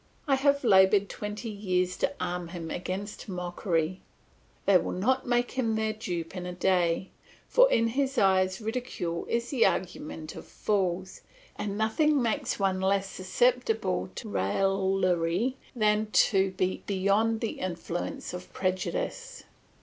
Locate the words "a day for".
6.47-7.69